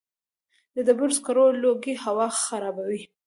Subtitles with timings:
[0.75, 3.01] د ډبرو سکرو لوګی هوا خرابوي؟